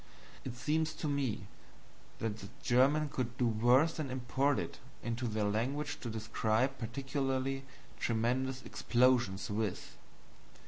It 0.43 0.55
seems 0.55 0.93
to 0.95 1.07
me 1.07 1.41
that 2.17 2.37
the 2.39 2.49
Germans 2.63 3.13
could 3.13 3.37
do 3.37 3.45
worse 3.45 3.93
than 3.93 4.09
import 4.09 4.57
it 4.57 4.79
into 5.03 5.27
their 5.27 5.43
language 5.43 5.99
to 5.99 6.09
describe 6.09 6.79
particularly 6.79 7.65
tremendous 7.99 8.63
explosions 8.63 9.51
with. 9.51 9.95